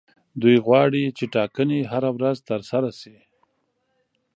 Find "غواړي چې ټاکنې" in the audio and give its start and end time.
0.65-1.79